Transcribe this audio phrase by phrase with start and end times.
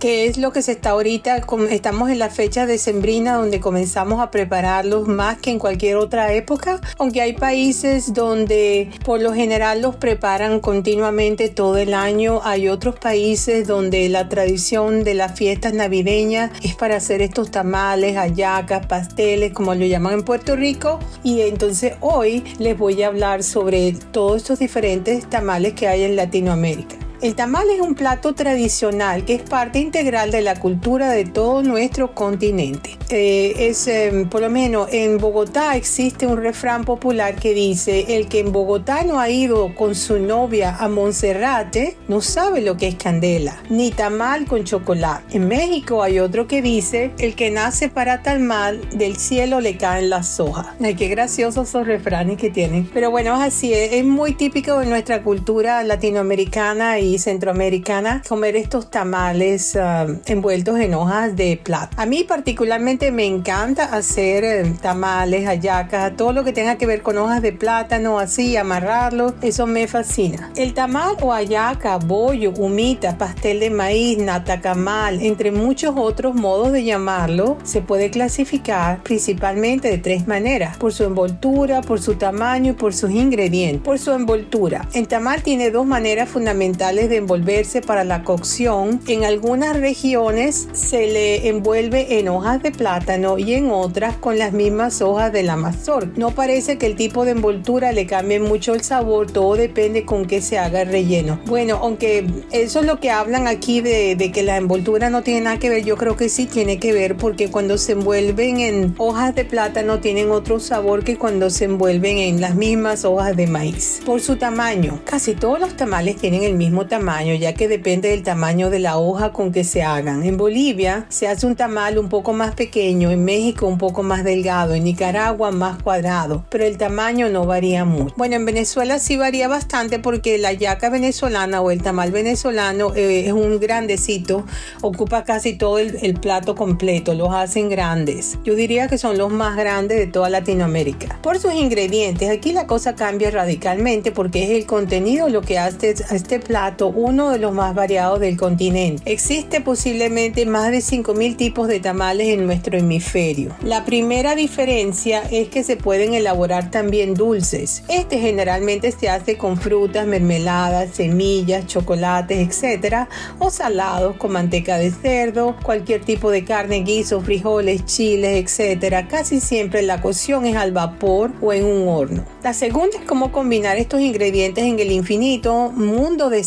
[0.00, 4.30] que es lo que se está ahorita, estamos en la fecha decembrina donde comenzamos a
[4.30, 9.96] prepararlos más que en cualquier otra época, aunque hay países donde por lo general los
[9.96, 16.50] preparan continuamente todo el año, hay otros países donde la tradición de las fiestas navideñas
[16.62, 21.92] es para hacer estos tamales, hallacas, pasteles, como lo llaman en Puerto Rico, y entonces
[22.00, 27.09] hoy les voy a hablar sobre todos estos diferentes tamales que hay en Latinoamérica.
[27.22, 31.62] El tamal es un plato tradicional que es parte integral de la cultura de todo
[31.62, 32.96] nuestro continente.
[33.10, 38.26] Eh, es, em, por lo menos en Bogotá existe un refrán popular que dice, el
[38.28, 42.88] que en Bogotá no ha ido con su novia a Monserrate no sabe lo que
[42.88, 45.36] es candela, ni tamal con chocolate.
[45.36, 50.08] En México hay otro que dice, el que nace para tamal, del cielo le caen
[50.08, 50.68] las hojas.
[50.82, 52.88] Ay, qué graciosos esos refranes que tienen.
[52.94, 58.90] Pero bueno, así, es, es muy típico de nuestra cultura latinoamericana y centroamericana comer estos
[58.90, 62.00] tamales ah, envueltos en hojas de plata.
[62.02, 67.02] A mí particularmente me encanta hacer eh, tamales, hallacas, todo lo que tenga que ver
[67.02, 70.50] con hojas de plátano, así, amarrarlo, eso me fascina.
[70.56, 76.84] El tamal o hallaca, bollo, humita, pastel de maíz, natacamal, entre muchos otros modos de
[76.84, 82.74] llamarlo, se puede clasificar principalmente de tres maneras, por su envoltura, por su tamaño y
[82.74, 83.82] por sus ingredientes.
[83.82, 89.00] Por su envoltura, el tamal tiene dos maneras fundamentales de envolverse para la cocción.
[89.06, 94.52] En algunas regiones se le envuelve en hojas de plátano y en otras con las
[94.52, 96.12] mismas hojas de la mazorca.
[96.16, 100.26] No parece que el tipo de envoltura le cambie mucho el sabor, todo depende con
[100.26, 101.40] qué se haga el relleno.
[101.46, 105.42] Bueno, aunque eso es lo que hablan aquí de, de que la envoltura no tiene
[105.42, 108.94] nada que ver, yo creo que sí tiene que ver porque cuando se envuelven en
[108.98, 113.46] hojas de plátano tienen otro sabor que cuando se envuelven en las mismas hojas de
[113.46, 114.00] maíz.
[114.04, 118.22] Por su tamaño, casi todos los tamales tienen el mismo tamaño, ya que depende del
[118.22, 120.24] tamaño de la hoja con que se hagan.
[120.24, 124.24] En Bolivia se hace un tamal un poco más pequeño, en México un poco más
[124.24, 128.14] delgado, en Nicaragua más cuadrado, pero el tamaño no varía mucho.
[128.18, 133.26] Bueno, en Venezuela sí varía bastante porque la yaca venezolana o el tamal venezolano eh,
[133.26, 134.44] es un grandecito,
[134.82, 138.36] ocupa casi todo el, el plato completo, los hacen grandes.
[138.44, 141.20] Yo diría que son los más grandes de toda Latinoamérica.
[141.22, 145.94] Por sus ingredientes, aquí la cosa cambia radicalmente porque es el contenido lo que hace
[146.10, 149.02] a este plato uno de los más variados del continente.
[149.10, 153.54] Existe posiblemente más de 5.000 tipos de tamales en nuestro hemisferio.
[153.62, 157.82] La primera diferencia es que se pueden elaborar también dulces.
[157.88, 163.08] Este generalmente se hace con frutas, mermeladas, semillas, chocolates, etc.
[163.38, 169.06] O salados con manteca de cerdo, cualquier tipo de carne, guiso, frijoles, chiles, etc.
[169.08, 172.24] Casi siempre la cocción es al vapor o en un horno.
[172.42, 176.44] La segunda es cómo combinar estos ingredientes en el infinito mundo de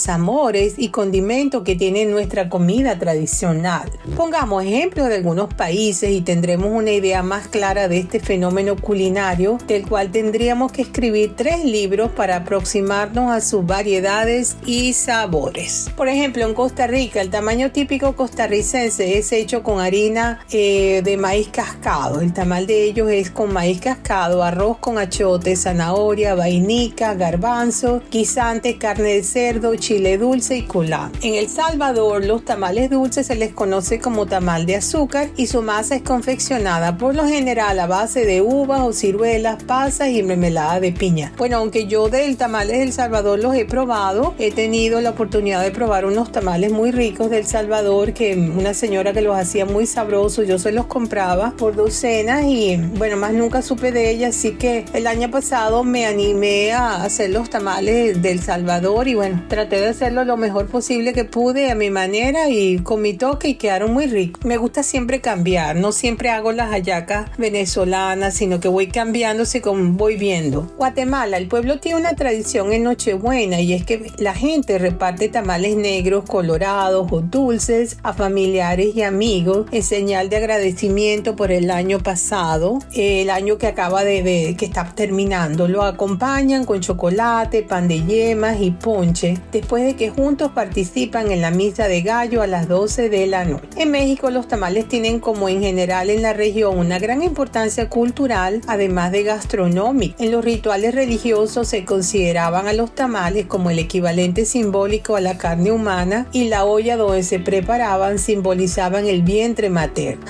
[0.77, 3.91] y condimentos que tiene nuestra comida tradicional.
[4.15, 9.57] Pongamos ejemplos de algunos países y tendremos una idea más clara de este fenómeno culinario,
[9.67, 15.91] del cual tendríamos que escribir tres libros para aproximarnos a sus variedades y sabores.
[15.97, 21.17] Por ejemplo, en Costa Rica, el tamaño típico costarricense es hecho con harina eh, de
[21.17, 22.21] maíz cascado.
[22.21, 28.77] El tamal de ellos es con maíz cascado, arroz con achote, zanahoria, vainica, garbanzo, guisante,
[28.77, 31.11] carne de cerdo, chile dulce y culá.
[31.21, 35.61] En El Salvador, los tamales dulces se les conoce como tamal de azúcar y su
[35.61, 40.79] masa es confeccionada por lo general a base de uvas o ciruelas, pasas y mermelada
[40.79, 41.33] de piña.
[41.37, 45.71] Bueno, aunque yo del tamales del Salvador los he probado, he tenido la oportunidad de
[45.71, 50.47] probar unos tamales muy ricos del Salvador que una señora que los hacía muy sabrosos,
[50.47, 54.85] yo se los compraba por docenas y bueno, más nunca supe de ella, así que
[54.93, 59.92] el año pasado me animé a hacer los tamales del Salvador y bueno, traté de
[59.93, 63.93] hacer lo mejor posible que pude a mi manera y con mi toque y quedaron
[63.93, 64.43] muy ricos.
[64.43, 69.95] Me gusta siempre cambiar, no siempre hago las hallacas venezolanas, sino que voy cambiando según
[69.95, 70.67] voy viendo.
[70.77, 75.75] Guatemala, el pueblo tiene una tradición en Nochebuena y es que la gente reparte tamales
[75.75, 81.99] negros, colorados o dulces a familiares y amigos en señal de agradecimiento por el año
[81.99, 85.67] pasado, el año que acaba de, de que está terminando.
[85.67, 89.37] Lo acompañan con chocolate, pan de yemas y ponche.
[89.51, 93.27] Después después de que juntos participan en la misa de gallo a las 12 de
[93.27, 93.67] la noche.
[93.77, 98.61] En México los tamales tienen como en general en la región una gran importancia cultural,
[98.67, 100.15] además de gastronómica.
[100.19, 105.37] En los rituales religiosos se consideraban a los tamales como el equivalente simbólico a la
[105.37, 110.25] carne humana y la olla donde se preparaban simbolizaban el vientre materno.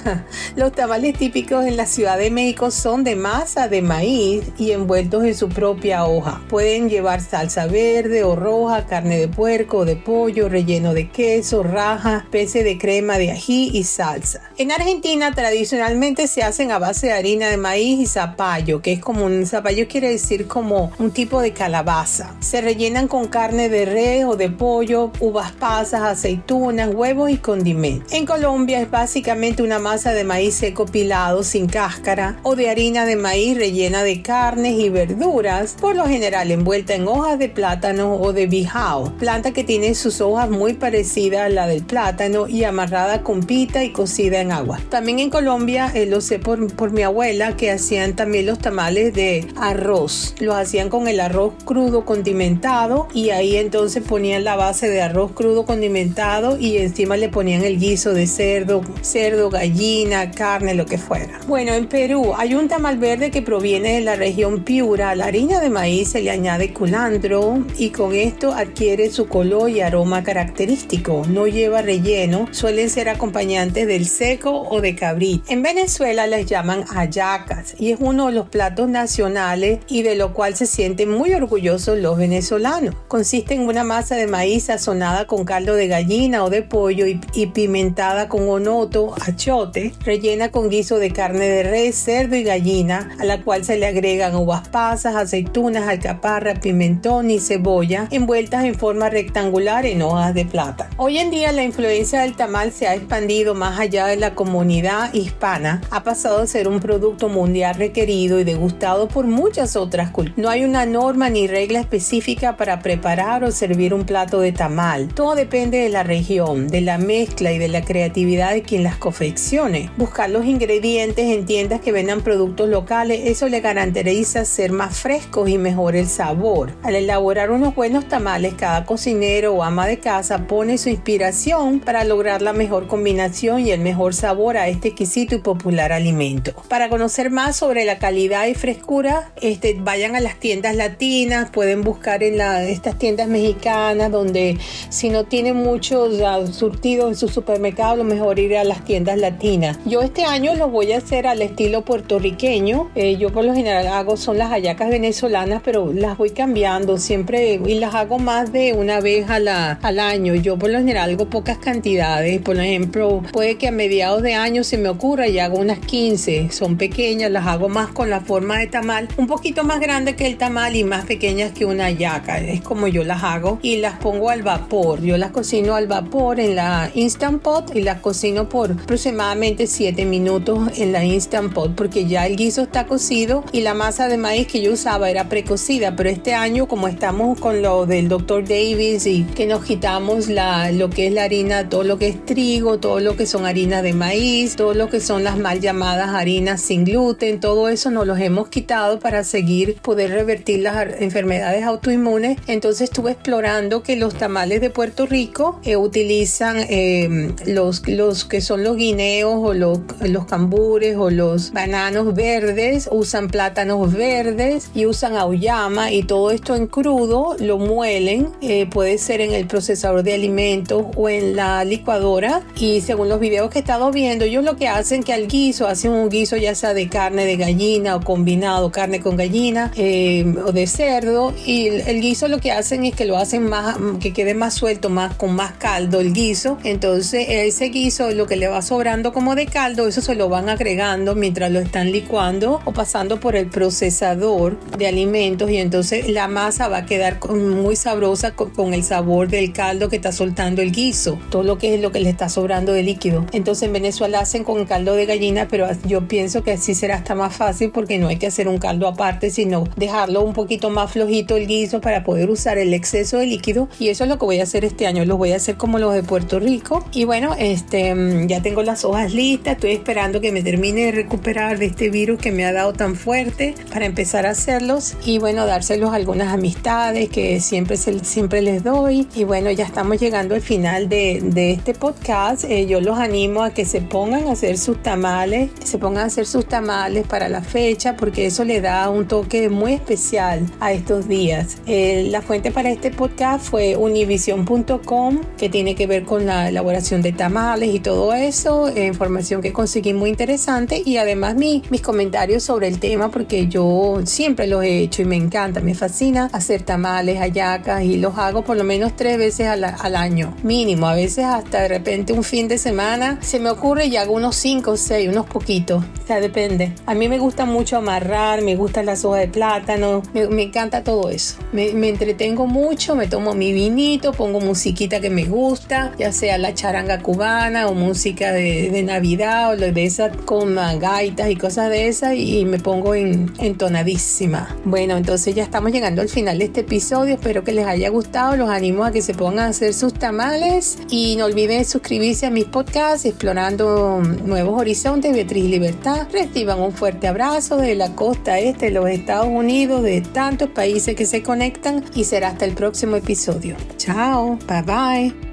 [0.55, 5.23] Los tamales típicos en la Ciudad de México son de masa de maíz y envueltos
[5.23, 6.41] en su propia hoja.
[6.50, 11.63] Pueden llevar salsa verde o roja, carne de puerco o de pollo, relleno de queso,
[11.63, 14.39] raja, especie de crema de ají y salsa.
[14.57, 18.99] En Argentina tradicionalmente se hacen a base de harina de maíz y zapallo, que es
[19.01, 22.33] como un zapallo quiere decir como un tipo de calabaza.
[22.39, 28.13] Se rellenan con carne de res o de pollo, uvas pasas, aceitunas, huevos y condimentos.
[28.13, 33.05] En Colombia es básicamente una masa de maíz seco pilado sin cáscara o de harina
[33.05, 38.15] de maíz rellena de carnes y verduras, por lo general envuelta en hojas de plátano
[38.15, 42.65] o de bijao, planta que tiene sus hojas muy parecidas a la del plátano y
[42.65, 44.80] amarrada con pita y cocida en agua.
[44.89, 49.12] También en Colombia, eh, lo sé por, por mi abuela, que hacían también los tamales
[49.15, 50.35] de arroz.
[50.39, 55.31] Los hacían con el arroz crudo condimentado y ahí entonces ponían la base de arroz
[55.31, 61.00] crudo condimentado y encima le ponían el guiso de cerdo, cerdo, gallina, carne, lo que
[61.00, 61.39] fuera.
[61.47, 65.09] Bueno, en Perú hay un tamal verde que proviene de la región Piura.
[65.09, 69.69] A la harina de maíz se le añade culantro y con esto adquiere su color
[69.69, 71.23] y aroma característico.
[71.27, 75.45] No lleva relleno, suelen ser acompañantes del seco o de cabrito.
[75.49, 80.33] En Venezuela les llaman ayacas y es uno de los platos nacionales y de lo
[80.33, 82.95] cual se sienten muy orgullosos los venezolanos.
[83.07, 87.19] Consiste en una masa de maíz sazonada con caldo de gallina o de pollo y,
[87.33, 93.15] y pimentada con onoto, achote, rellena con guiso de carne de res, cerdo y gallina,
[93.19, 98.75] a la cual se le agregan uvas pasas, aceitunas, alcaparra, pimentón y cebolla, envueltas en
[98.75, 100.89] forma rectangular en hojas de plata.
[100.98, 105.13] Hoy en día la influencia del tamal se ha expandido más allá de la comunidad
[105.13, 110.38] hispana, ha pasado a ser un producto mundial requerido y degustado por muchas otras culturas.
[110.38, 115.07] No hay una norma ni regla específica para preparar o servir un plato de tamal.
[115.13, 118.98] Todo depende de la región, de la mezcla y de la creatividad de quien las
[118.98, 119.89] confeccione.
[119.98, 125.50] Buscar los ingredientes en tiendas que vendan productos locales, eso le garantiza ser más frescos
[125.50, 126.74] y mejor el sabor.
[126.83, 132.05] Al elaborar unos buenos tamales, cada cocinero o ama de casa pone su inspiración para
[132.05, 136.53] lograr la mejor combinación y el mejor sabor a este exquisito y popular alimento.
[136.69, 141.81] Para conocer más sobre la calidad y frescura, este, vayan a las tiendas latinas, pueden
[141.81, 144.57] buscar en la, estas tiendas mexicanas donde
[144.88, 146.21] si no tienen muchos
[146.55, 149.79] surtidos en su supermercado, lo mejor ir a las tiendas latinas.
[149.83, 152.89] Yo este año lo voy a hacer al estilo puertorriqueño.
[152.95, 157.59] Eh, yo por lo general hago son las hallacas venezolanas, pero las voy cambiando siempre
[157.65, 160.35] y las hago más de una vez a la, al año.
[160.35, 162.41] Yo por lo general hago pocas cantidades.
[162.41, 166.51] Por ejemplo, puede que a mediados de año se me ocurra y hago unas 15.
[166.51, 170.27] Son pequeñas, las hago más con la forma de tamal, un poquito más grande que
[170.27, 172.39] el tamal y más pequeñas que una hallaca.
[172.39, 175.01] Es como yo las hago y las pongo al vapor.
[175.01, 180.05] Yo las cocino al vapor en la Instant Pot y las cocino por aproximadamente 7
[180.05, 184.17] minutos en la Instant Pot porque ya el guiso está cocido y la masa de
[184.17, 185.95] maíz que yo usaba era precocida.
[185.95, 188.45] Pero este año, como estamos con lo del Dr.
[188.75, 192.79] Y que nos quitamos la, lo que es la harina, todo lo que es trigo,
[192.79, 196.59] todo lo que son harinas de maíz, todo lo que son las mal llamadas harinas
[196.59, 202.39] sin gluten, todo eso nos los hemos quitado para seguir poder revertir las enfermedades autoinmunes.
[202.48, 208.41] Entonces estuve explorando que los tamales de Puerto Rico eh, utilizan eh, los, los que
[208.41, 214.88] son los guineos o los, los cambures o los bananos verdes, usan plátanos verdes y
[214.88, 220.03] usan auyama y todo esto en crudo lo muelen, eh, puede ser en el procesador
[220.03, 222.41] de alimentos o en la licuadora.
[222.55, 225.67] Y según los videos que he estado viendo, ellos lo que hacen que al guiso
[225.67, 230.25] hacen un guiso ya sea de carne de gallina o combinado carne con gallina eh,
[230.46, 234.13] o de cerdo y el, guiso lo que hacen es que lo hacen más que
[234.13, 236.58] quede más suelto más con más caldo el guiso.
[236.63, 240.50] Entonces ese guiso lo que le va sobrando como de caldo eso se lo van
[240.50, 246.27] agregando mientras lo están licuando o pasando por el procesador de alimentos y entonces la
[246.27, 250.72] masa va a quedar muy sabrosa con, el sabor del caldo que está soltando el
[250.72, 254.19] guiso todo lo que es lo que le está sobrando de líquido entonces en Venezuela
[254.19, 257.98] hacen con caldo de gallina pero yo pienso que así será hasta más fácil porque
[257.98, 261.81] no hay que hacer un caldo aparte, sino dejarlo un poquito más flojito el guiso
[261.81, 263.67] para poder usar el exceso de líquido.
[263.79, 265.05] Y eso es lo que voy a hacer este año.
[265.05, 266.86] Los voy a hacer como los de Puerto Rico.
[266.93, 269.55] Y bueno, este, mm, ya tengo las hojas listas.
[269.55, 272.95] Estoy esperando que me termine de recuperar de este virus que me ha dado tan
[272.95, 274.95] fuerte para empezar a hacerlos.
[275.05, 279.07] Y bueno, dárselos algunas amistades que siempre, siempre les doy.
[279.15, 282.43] Y bueno, ya estamos llegando al final de, de este podcast.
[282.43, 286.03] Eh, yo los animo a que se pongan a hacer sus tamales, que se pongan
[286.03, 290.45] a hacer sus tamales para la fecha, porque eso le da un toque muy especial
[290.59, 291.57] a estos días.
[291.65, 297.01] Eh, la fuente para este podcast fue univision.com, que tiene que ver con la elaboración
[297.01, 298.67] de tamales y todo eso.
[298.67, 303.47] Eh, información que conseguí muy interesante y además mi, mis comentarios sobre el tema, porque
[303.47, 308.17] yo siempre los he hecho y me encanta, me fascina hacer tamales, hallacas y los
[308.17, 310.87] hago por lo menos tres veces al, año, mínimo.
[310.87, 314.35] A veces hasta de repente un fin de semana se me ocurre y hago unos
[314.35, 315.83] cinco o seis, unos poquitos.
[316.03, 316.73] O sea, depende.
[316.85, 320.83] A mí me gusta mucho amarrar, me gustan las hojas de plátano, me, me encanta
[320.83, 321.35] todo eso.
[321.51, 326.37] Me, me, entretengo mucho, me tomo mi vinito, pongo musiquita que me gusta, ya sea
[326.37, 331.69] la charanga cubana o música de, de Navidad o de esas con gaitas y cosas
[331.69, 334.55] de esas y me pongo en, entonadísima.
[334.65, 337.15] Bueno, entonces ya estamos llegando al final de este episodio.
[337.15, 338.23] Espero que les haya gustado.
[338.32, 342.30] Los animo a que se pongan a hacer sus tamales y no olviden suscribirse a
[342.32, 346.08] mis podcasts Explorando Nuevos Horizontes, Beatriz Libertad.
[346.12, 350.96] Reciban un fuerte abrazo de la costa este de los Estados Unidos, de tantos países
[350.96, 353.58] que se conectan y será hasta el próximo episodio.
[353.77, 355.32] Chao, bye bye.